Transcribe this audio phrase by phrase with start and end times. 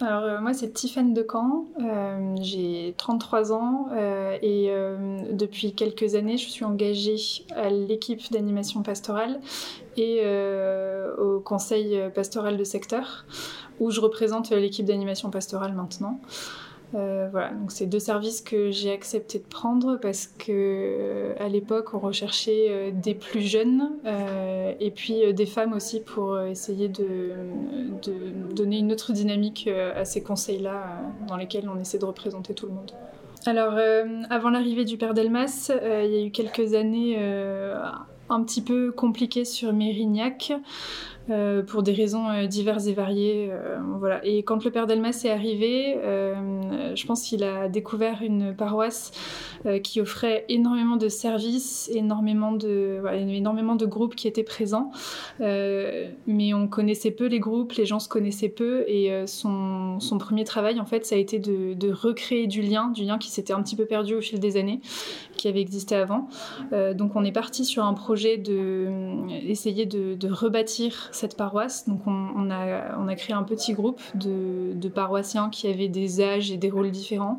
[0.00, 4.70] Alors euh, moi c'est Tiffany Decamp, euh, j'ai 33 ans euh, et
[5.32, 7.16] depuis quelques années je suis engagée
[7.56, 9.40] à l'équipe d'animation pastorale
[9.96, 10.22] et
[11.18, 13.24] au conseil pastoral de secteur
[13.80, 16.20] où je représente l'équipe d'animation pastorale maintenant.
[16.94, 21.48] Euh, voilà, donc c'est deux services que j'ai accepté de prendre parce que euh, à
[21.48, 23.90] l'époque on recherchait euh, des plus jeunes
[24.80, 27.32] et puis des femmes aussi pour essayer de,
[28.54, 32.72] donner une autre dynamique à ces conseils-là dans lesquels on essaie de représenter tout le
[32.72, 32.92] monde.
[33.46, 33.74] Alors,
[34.30, 37.18] avant l'arrivée du père Delmas, il y a eu quelques années
[38.30, 40.52] un petit peu compliquées sur Mérignac.
[41.30, 43.48] Euh, pour des raisons euh, diverses et variées.
[43.50, 44.24] Euh, voilà.
[44.24, 45.96] Et quand le père Delmas est arrivé,
[46.94, 49.12] je pense qu'il a découvert une paroisse
[49.82, 54.90] qui offrait énormément de services, énormément de, énormément de groupes qui étaient présents.
[55.40, 58.84] mais on connaissait peu les groupes, les gens se connaissaient peu.
[58.88, 63.04] Et son, son, premier travail, en fait, ça a été de, recréer du lien, du
[63.04, 64.80] lien qui s'était un petit peu perdu au fil des années,
[65.36, 66.28] qui avait existé avant.
[66.72, 68.86] donc on est parti sur un projet de,
[70.16, 71.88] de rebâtir cette paroisse.
[71.88, 76.70] Donc on, a, créé un petit groupe de, paroissiens qui avaient des âges et des
[76.70, 77.38] rôles différents.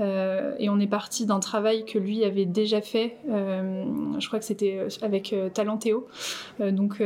[0.00, 3.84] Euh, et on est parti d'un travail que lui avait déjà fait, euh,
[4.18, 5.50] je crois que c'était avec euh,
[6.70, 7.02] donc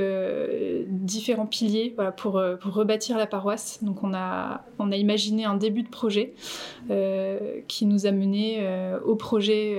[0.88, 3.82] différents piliers pour, rebâtir la paroisse.
[3.82, 6.34] Donc on a, imaginé un début de projet
[7.68, 8.64] qui nous a mené
[9.04, 9.76] au projet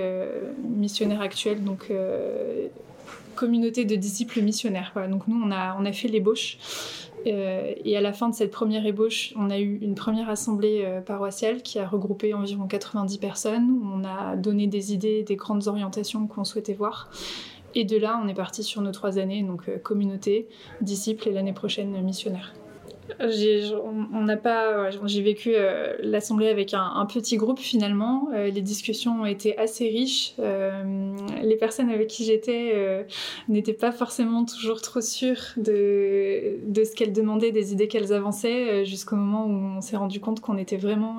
[0.62, 1.62] missionnaire actuel,
[3.38, 4.92] communauté de disciples missionnaires.
[5.08, 6.58] Donc nous, on a, fait l'ébauche.
[7.26, 10.82] Euh, et à la fin de cette première ébauche, on a eu une première assemblée
[10.84, 13.80] euh, paroissiale qui a regroupé environ 90 personnes.
[13.94, 17.10] On a donné des idées, des grandes orientations qu'on souhaitait voir.
[17.74, 20.48] Et de là, on est parti sur nos trois années, donc euh, communauté,
[20.80, 22.54] disciples et l'année prochaine missionnaire
[24.12, 24.90] on n'a pas.
[25.06, 25.54] J'ai vécu
[26.00, 28.28] l'assemblée avec un, petit groupe finalement.
[28.34, 30.34] Les discussions ont été assez riches.
[31.42, 33.06] Les personnes avec qui j'étais
[33.48, 38.84] n'étaient pas forcément toujours trop sûres de, de ce qu'elles demandaient, des idées qu'elles avançaient,
[38.84, 41.18] jusqu'au moment où on s'est rendu compte qu'on était vraiment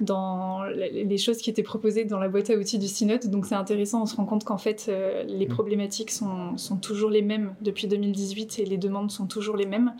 [0.00, 3.30] dans les choses qui étaient proposées dans la boîte à outils du synode.
[3.30, 4.90] Donc c'est intéressant, on se rend compte qu'en fait
[5.26, 5.48] les mmh.
[5.48, 9.92] problématiques sont, sont, toujours les mêmes depuis 2018 et les demandes sont toujours les mêmes.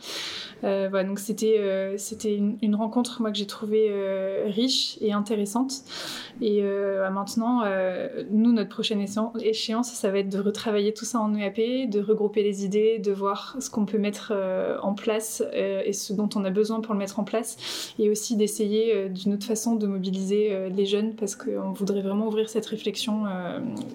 [0.63, 5.83] Voilà, donc c'était euh, c'était une, rencontre moi que j'ai trouvée euh, riche et intéressante.
[6.41, 7.63] Et euh, maintenant,
[8.31, 9.01] nous notre prochaine
[9.41, 13.13] échéance, ça va être de retravailler tout ça en EAP, de regrouper les idées, de
[13.13, 14.33] voir ce qu'on peut mettre
[14.83, 18.37] en place et ce dont on a besoin pour le mettre en place, et aussi
[18.37, 23.25] d'essayer d'une autre façon de mobiliser les jeunes parce qu'on voudrait vraiment ouvrir cette réflexion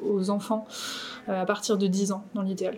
[0.08, 0.66] aux enfants
[1.28, 2.78] à partir de 10 ans dans l'idéal.